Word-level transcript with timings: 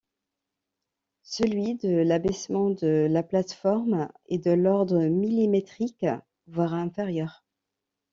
Celui 1.21 1.75
de 1.75 1.97
l'abaissement 2.01 2.71
de 2.71 3.05
la 3.07 3.21
plateforme 3.21 4.09
est 4.29 4.43
de 4.43 4.49
l'ordre 4.49 4.97
millimétrique 4.97 6.07
voir 6.47 6.73
inférieur. 6.73 7.45